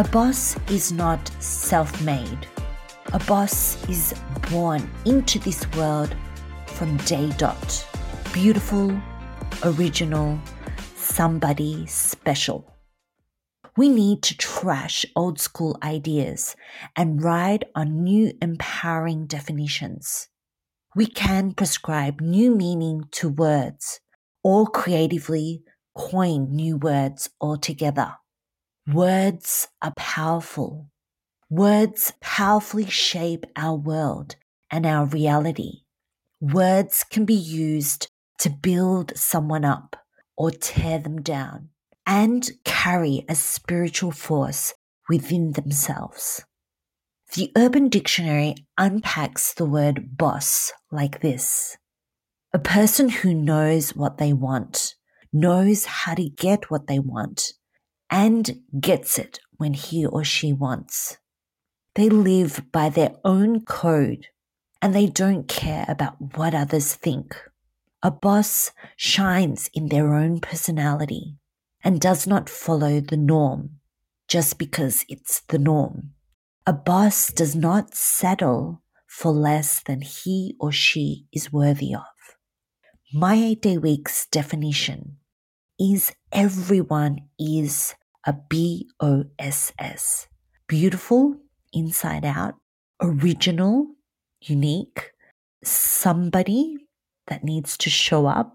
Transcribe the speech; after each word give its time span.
A 0.00 0.04
boss 0.04 0.56
is 0.70 0.92
not 0.92 1.30
self 1.42 2.00
made. 2.00 2.48
A 3.12 3.18
boss 3.18 3.76
is 3.86 4.14
born 4.50 4.90
into 5.04 5.38
this 5.38 5.70
world 5.72 6.16
from 6.68 6.96
day 7.04 7.28
dot. 7.36 7.86
Beautiful, 8.32 8.98
original, 9.62 10.40
somebody 10.96 11.84
special. 11.84 12.74
We 13.76 13.90
need 13.90 14.22
to 14.22 14.38
trash 14.38 15.04
old 15.14 15.38
school 15.38 15.76
ideas 15.82 16.56
and 16.96 17.22
ride 17.22 17.66
on 17.74 18.02
new 18.02 18.32
empowering 18.40 19.26
definitions. 19.26 20.28
We 20.96 21.08
can 21.08 21.52
prescribe 21.52 22.22
new 22.22 22.56
meaning 22.56 23.02
to 23.20 23.28
words 23.28 24.00
or 24.42 24.66
creatively 24.66 25.62
coin 25.94 26.56
new 26.56 26.78
words 26.78 27.28
altogether. 27.38 28.14
Words 28.86 29.68
are 29.82 29.92
powerful. 29.96 30.90
Words 31.48 32.12
powerfully 32.20 32.86
shape 32.86 33.44
our 33.56 33.76
world 33.76 34.36
and 34.70 34.86
our 34.86 35.04
reality. 35.04 35.82
Words 36.40 37.04
can 37.04 37.24
be 37.24 37.34
used 37.34 38.08
to 38.38 38.48
build 38.48 39.12
someone 39.16 39.64
up 39.64 39.96
or 40.36 40.50
tear 40.50 40.98
them 40.98 41.20
down 41.20 41.68
and 42.06 42.50
carry 42.64 43.24
a 43.28 43.34
spiritual 43.34 44.10
force 44.10 44.72
within 45.08 45.52
themselves. 45.52 46.44
The 47.34 47.52
Urban 47.56 47.88
Dictionary 47.88 48.54
unpacks 48.78 49.52
the 49.54 49.66
word 49.66 50.16
boss 50.16 50.72
like 50.90 51.20
this 51.20 51.76
a 52.52 52.58
person 52.58 53.08
who 53.08 53.32
knows 53.32 53.94
what 53.94 54.18
they 54.18 54.32
want, 54.32 54.96
knows 55.32 55.84
how 55.84 56.14
to 56.14 56.28
get 56.28 56.70
what 56.70 56.88
they 56.88 56.98
want, 56.98 57.52
and 58.10 58.60
gets 58.80 59.18
it 59.18 59.40
when 59.56 59.74
he 59.74 60.04
or 60.04 60.24
she 60.24 60.52
wants. 60.52 61.18
They 61.94 62.08
live 62.08 62.62
by 62.72 62.88
their 62.88 63.12
own 63.24 63.64
code 63.64 64.26
and 64.82 64.94
they 64.94 65.06
don't 65.06 65.46
care 65.48 65.84
about 65.88 66.36
what 66.36 66.54
others 66.54 66.94
think. 66.94 67.36
A 68.02 68.10
boss 68.10 68.70
shines 68.96 69.68
in 69.74 69.88
their 69.88 70.14
own 70.14 70.40
personality 70.40 71.36
and 71.84 72.00
does 72.00 72.26
not 72.26 72.48
follow 72.48 73.00
the 73.00 73.16
norm 73.16 73.80
just 74.28 74.58
because 74.58 75.04
it's 75.08 75.40
the 75.48 75.58
norm. 75.58 76.12
A 76.66 76.72
boss 76.72 77.32
does 77.32 77.54
not 77.54 77.94
settle 77.94 78.82
for 79.06 79.32
less 79.32 79.82
than 79.82 80.02
he 80.02 80.56
or 80.60 80.72
she 80.72 81.26
is 81.32 81.52
worthy 81.52 81.94
of. 81.94 82.04
My 83.12 83.34
eight 83.34 83.62
day 83.62 83.76
week's 83.76 84.26
definition 84.26 85.16
is 85.78 86.12
everyone 86.32 87.18
is 87.38 87.94
a 88.26 88.34
B 88.48 88.88
O 89.00 89.24
S 89.38 89.72
S. 89.78 90.28
Beautiful, 90.66 91.36
inside 91.72 92.24
out, 92.24 92.54
original, 93.00 93.88
unique, 94.40 95.12
somebody 95.64 96.76
that 97.26 97.44
needs 97.44 97.76
to 97.78 97.90
show 97.90 98.26
up, 98.26 98.54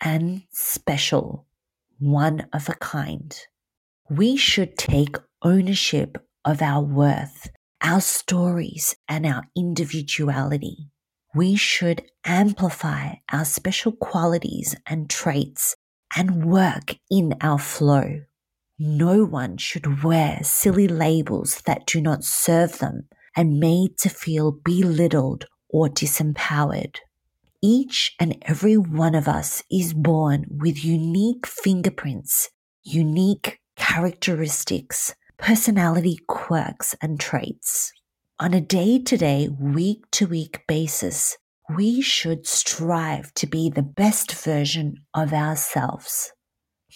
and 0.00 0.42
special, 0.50 1.46
one 1.98 2.46
of 2.52 2.68
a 2.68 2.74
kind. 2.74 3.38
We 4.10 4.36
should 4.36 4.78
take 4.78 5.16
ownership 5.42 6.18
of 6.44 6.62
our 6.62 6.82
worth, 6.82 7.50
our 7.82 8.00
stories, 8.00 8.96
and 9.08 9.26
our 9.26 9.44
individuality. 9.56 10.90
We 11.34 11.56
should 11.56 12.02
amplify 12.24 13.16
our 13.30 13.44
special 13.44 13.92
qualities 13.92 14.74
and 14.86 15.10
traits 15.10 15.76
and 16.16 16.46
work 16.46 16.96
in 17.10 17.34
our 17.40 17.58
flow. 17.58 18.22
No 18.78 19.24
one 19.24 19.56
should 19.56 20.04
wear 20.04 20.38
silly 20.44 20.86
labels 20.86 21.62
that 21.62 21.86
do 21.86 22.00
not 22.00 22.22
serve 22.22 22.78
them 22.78 23.08
and 23.34 23.58
made 23.58 23.98
to 23.98 24.08
feel 24.08 24.52
belittled 24.52 25.46
or 25.68 25.88
disempowered. 25.88 26.96
Each 27.60 28.14
and 28.20 28.40
every 28.42 28.76
one 28.76 29.16
of 29.16 29.26
us 29.26 29.64
is 29.68 29.94
born 29.94 30.46
with 30.48 30.84
unique 30.84 31.44
fingerprints, 31.44 32.50
unique 32.84 33.58
characteristics, 33.76 35.12
personality 35.38 36.18
quirks, 36.28 36.94
and 37.02 37.18
traits. 37.18 37.92
On 38.38 38.54
a 38.54 38.60
day 38.60 39.00
to 39.00 39.16
day, 39.16 39.48
week 39.48 40.04
to 40.12 40.26
week 40.26 40.60
basis, 40.68 41.36
we 41.68 42.00
should 42.00 42.46
strive 42.46 43.34
to 43.34 43.46
be 43.48 43.68
the 43.68 43.82
best 43.82 44.32
version 44.32 44.94
of 45.14 45.32
ourselves. 45.32 46.32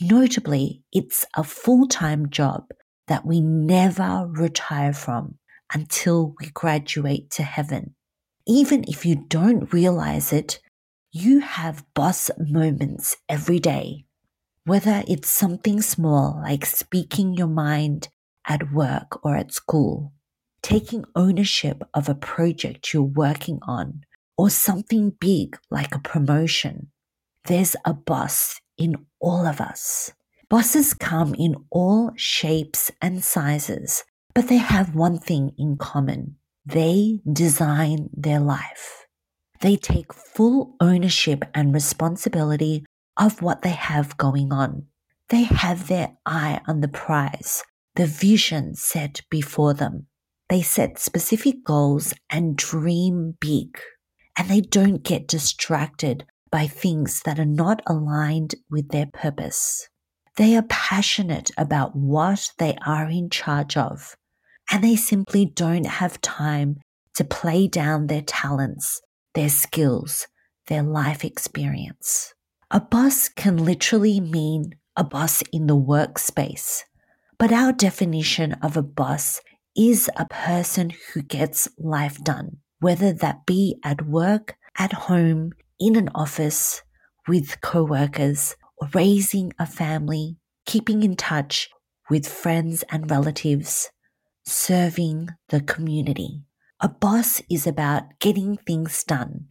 Notably, 0.00 0.82
it's 0.92 1.26
a 1.36 1.44
full 1.44 1.86
time 1.86 2.30
job 2.30 2.64
that 3.08 3.26
we 3.26 3.40
never 3.40 4.26
retire 4.30 4.92
from 4.92 5.36
until 5.72 6.34
we 6.40 6.48
graduate 6.50 7.30
to 7.30 7.42
heaven. 7.42 7.94
Even 8.46 8.84
if 8.88 9.04
you 9.04 9.16
don't 9.28 9.72
realize 9.72 10.32
it, 10.32 10.60
you 11.12 11.40
have 11.40 11.84
boss 11.94 12.30
moments 12.38 13.16
every 13.28 13.58
day. 13.58 14.04
Whether 14.64 15.02
it's 15.06 15.28
something 15.28 15.82
small 15.82 16.40
like 16.42 16.64
speaking 16.64 17.34
your 17.34 17.48
mind 17.48 18.08
at 18.46 18.72
work 18.72 19.24
or 19.24 19.36
at 19.36 19.52
school, 19.52 20.12
taking 20.62 21.04
ownership 21.14 21.82
of 21.92 22.08
a 22.08 22.14
project 22.14 22.94
you're 22.94 23.02
working 23.02 23.58
on, 23.62 24.04
or 24.38 24.48
something 24.48 25.10
big 25.20 25.58
like 25.70 25.94
a 25.94 26.00
promotion. 26.00 26.90
There's 27.44 27.76
a 27.84 27.92
boss 27.92 28.60
in 28.78 29.06
all 29.20 29.46
of 29.46 29.60
us. 29.60 30.12
Bosses 30.48 30.92
come 30.92 31.34
in 31.34 31.56
all 31.70 32.12
shapes 32.16 32.90
and 33.00 33.24
sizes, 33.24 34.04
but 34.34 34.48
they 34.48 34.58
have 34.58 34.94
one 34.94 35.18
thing 35.18 35.52
in 35.56 35.76
common. 35.76 36.36
They 36.66 37.20
design 37.30 38.10
their 38.12 38.40
life. 38.40 39.06
They 39.60 39.76
take 39.76 40.12
full 40.12 40.76
ownership 40.80 41.44
and 41.54 41.72
responsibility 41.72 42.84
of 43.16 43.42
what 43.42 43.62
they 43.62 43.70
have 43.70 44.16
going 44.16 44.52
on. 44.52 44.86
They 45.28 45.44
have 45.44 45.88
their 45.88 46.16
eye 46.26 46.60
on 46.66 46.80
the 46.80 46.88
prize, 46.88 47.62
the 47.94 48.06
vision 48.06 48.74
set 48.74 49.22
before 49.30 49.72
them. 49.72 50.06
They 50.48 50.62
set 50.62 50.98
specific 50.98 51.64
goals 51.64 52.12
and 52.28 52.56
dream 52.56 53.36
big. 53.40 53.80
And 54.36 54.48
they 54.48 54.60
don't 54.60 55.02
get 55.02 55.28
distracted 55.28 56.26
by 56.52 56.66
things 56.66 57.22
that 57.24 57.40
are 57.40 57.44
not 57.44 57.82
aligned 57.86 58.54
with 58.70 58.90
their 58.90 59.06
purpose. 59.06 59.88
They 60.36 60.54
are 60.56 60.62
passionate 60.68 61.50
about 61.58 61.96
what 61.96 62.52
they 62.58 62.76
are 62.86 63.08
in 63.08 63.30
charge 63.30 63.76
of, 63.76 64.14
and 64.70 64.84
they 64.84 64.96
simply 64.96 65.46
don't 65.46 65.86
have 65.86 66.20
time 66.20 66.76
to 67.14 67.24
play 67.24 67.66
down 67.66 68.06
their 68.06 68.22
talents, 68.22 69.00
their 69.34 69.48
skills, 69.48 70.28
their 70.68 70.82
life 70.82 71.24
experience. 71.24 72.34
A 72.70 72.80
boss 72.80 73.28
can 73.28 73.56
literally 73.56 74.20
mean 74.20 74.74
a 74.96 75.04
boss 75.04 75.42
in 75.52 75.66
the 75.66 75.76
workspace, 75.76 76.82
but 77.38 77.52
our 77.52 77.72
definition 77.72 78.52
of 78.62 78.76
a 78.76 78.82
boss 78.82 79.40
is 79.76 80.10
a 80.16 80.26
person 80.26 80.92
who 81.12 81.22
gets 81.22 81.68
life 81.78 82.22
done, 82.22 82.58
whether 82.80 83.12
that 83.12 83.46
be 83.46 83.78
at 83.84 84.06
work, 84.06 84.56
at 84.78 84.92
home, 84.92 85.52
in 85.82 85.96
an 85.96 86.08
office 86.14 86.82
with 87.26 87.60
co-workers, 87.60 88.54
raising 88.94 89.52
a 89.58 89.66
family, 89.66 90.36
keeping 90.64 91.02
in 91.02 91.16
touch 91.16 91.68
with 92.08 92.24
friends 92.24 92.84
and 92.88 93.10
relatives, 93.10 93.90
serving 94.46 95.30
the 95.48 95.60
community. 95.60 96.44
A 96.80 96.88
boss 96.88 97.42
is 97.50 97.66
about 97.66 98.04
getting 98.20 98.58
things 98.58 99.02
done 99.02 99.48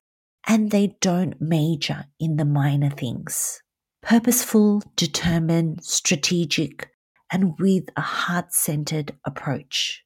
and 0.47 0.71
they 0.71 0.95
don't 1.01 1.41
major 1.41 2.05
in 2.17 2.37
the 2.37 2.45
minor 2.45 2.89
things. 2.89 3.61
Purposeful, 4.01 4.81
determined, 4.95 5.83
strategic, 5.83 6.91
and 7.29 7.59
with 7.59 7.89
a 7.97 8.01
heart 8.01 8.53
centered 8.53 9.17
approach. 9.25 10.05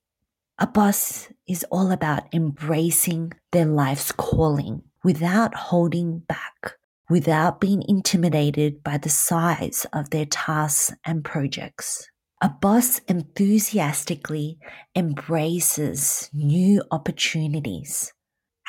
A 0.58 0.66
boss 0.66 1.30
is 1.48 1.66
all 1.70 1.92
about 1.92 2.34
embracing 2.34 3.34
their 3.52 3.66
life's 3.66 4.12
calling 4.12 4.82
without 5.06 5.54
holding 5.54 6.18
back, 6.18 6.78
without 7.12 7.62
being 7.62 7.84
intimidated 7.88 8.84
by 8.84 8.98
the 8.98 9.08
size 9.08 9.86
of 9.94 10.10
their 10.10 10.26
tasks 10.26 10.92
and 11.06 11.24
projects. 11.24 12.10
A 12.42 12.50
boss 12.50 12.98
enthusiastically 13.08 14.58
embraces 14.96 16.32
new 16.34 16.82
opportunities 16.90 18.14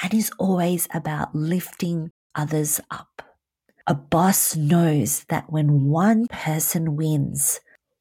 and 0.03 0.13
is 0.13 0.31
always 0.39 0.87
about 0.93 1.35
lifting 1.35 2.11
others 2.35 2.83
up. 2.91 3.23
A 3.87 3.95
boss 3.95 4.55
knows 4.55 5.25
that 5.31 5.51
when 5.51 5.87
one 5.87 6.27
person 6.27 6.97
wins, 6.97 7.61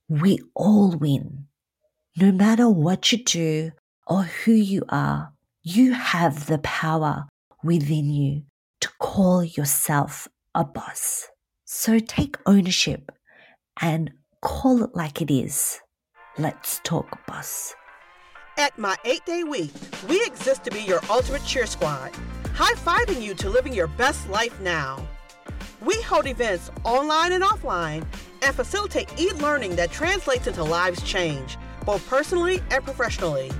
we 0.09 0.39
all 0.53 0.97
win. 0.97 1.45
No 2.17 2.33
matter 2.33 2.69
what 2.69 3.13
you 3.13 3.23
do 3.23 3.71
or 4.07 4.23
who 4.23 4.51
you 4.51 4.83
are, 4.89 5.31
you 5.63 5.93
have 5.93 6.47
the 6.47 6.57
power 6.57 7.29
within 7.65 8.09
you 8.11 8.43
to 8.79 8.89
call 8.99 9.43
yourself 9.43 10.27
a 10.53 10.63
boss. 10.63 11.27
So 11.65 11.97
take 11.97 12.37
ownership 12.45 13.11
and 13.81 14.11
call 14.41 14.83
it 14.83 14.91
like 14.93 15.21
it 15.21 15.31
is. 15.31 15.79
Let's 16.37 16.79
talk 16.83 17.25
boss. 17.25 17.73
At 18.57 18.77
my 18.77 18.95
eight 19.03 19.25
day 19.25 19.43
week, 19.43 19.71
we 20.07 20.23
exist 20.23 20.63
to 20.65 20.71
be 20.71 20.81
your 20.81 21.01
ultimate 21.09 21.43
cheer 21.43 21.65
squad, 21.65 22.11
high 22.53 22.75
fiving 22.75 23.21
you 23.21 23.33
to 23.35 23.49
living 23.49 23.73
your 23.73 23.87
best 23.87 24.29
life 24.29 24.57
now. 24.61 25.05
We 25.81 25.99
hold 26.03 26.27
events 26.27 26.69
online 26.83 27.33
and 27.33 27.43
offline 27.43 28.05
and 28.43 28.55
facilitate 28.55 29.19
e 29.19 29.31
learning 29.33 29.75
that 29.75 29.91
translates 29.91 30.47
into 30.47 30.63
lives 30.63 31.01
change, 31.03 31.57
both 31.83 32.07
personally 32.07 32.61
and 32.69 32.83
professionally. 32.83 33.51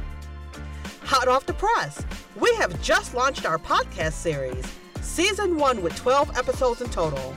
Hot 1.04 1.28
off 1.28 1.46
the 1.46 1.54
press, 1.54 2.06
we 2.36 2.54
have 2.56 2.82
just 2.82 3.14
launched 3.14 3.46
our 3.46 3.58
podcast 3.58 4.14
series, 4.14 4.66
Season 5.02 5.58
1 5.58 5.82
with 5.82 5.96
12 5.96 6.38
episodes 6.38 6.82
in 6.82 6.90
total. 6.90 7.34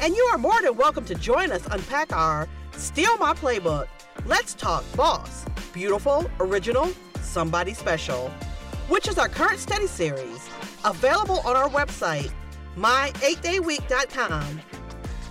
And 0.00 0.14
you 0.14 0.22
are 0.24 0.38
more 0.38 0.60
than 0.60 0.76
welcome 0.76 1.04
to 1.06 1.14
join 1.14 1.50
us 1.50 1.66
unpack 1.70 2.12
our 2.12 2.46
Steal 2.72 3.16
My 3.16 3.32
Playbook, 3.32 3.86
Let's 4.26 4.52
Talk 4.52 4.84
Boss, 4.96 5.46
Beautiful, 5.72 6.30
Original, 6.40 6.92
Somebody 7.22 7.72
Special, 7.72 8.28
which 8.88 9.08
is 9.08 9.16
our 9.16 9.28
current 9.28 9.60
study 9.60 9.86
series, 9.86 10.48
available 10.84 11.40
on 11.46 11.56
our 11.56 11.70
website, 11.70 12.30
my8dayweek.com. 12.76 14.60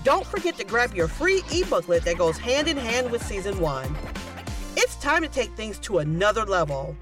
Don't 0.04 0.26
forget 0.26 0.58
to 0.58 0.64
grab 0.64 0.96
your 0.96 1.08
free 1.08 1.44
e-booklet 1.52 2.04
that 2.04 2.18
goes 2.18 2.38
hand 2.38 2.68
in 2.68 2.78
hand 2.78 3.12
with 3.12 3.24
season 3.24 3.60
one. 3.60 3.96
It's 4.76 4.96
time 4.96 5.22
to 5.22 5.30
take 5.30 5.56
things 5.56 5.78
to 5.80 6.00
another 6.00 6.46
level. 6.46 6.98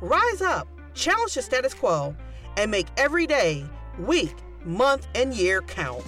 Rise 0.00 0.42
up, 0.42 0.68
challenge 0.96 1.34
the 1.34 1.42
status 1.42 1.74
quo, 1.74 2.16
and 2.56 2.70
make 2.70 2.86
every 2.96 3.26
day, 3.26 3.64
week, 3.98 4.34
month, 4.64 5.06
and 5.14 5.32
year 5.34 5.62
count. 5.62 6.02